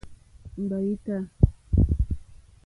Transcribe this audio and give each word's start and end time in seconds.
Ŋɡbâ 0.61 0.77
í 0.91 0.93
tâ. 1.05 1.15